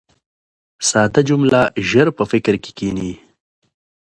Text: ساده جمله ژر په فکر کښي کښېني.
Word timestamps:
ساده 0.89 1.21
جمله 1.29 1.59
ژر 1.89 2.07
په 2.17 2.23
فکر 2.31 2.53
کښي 2.63 2.71
کښېني. 2.77 3.11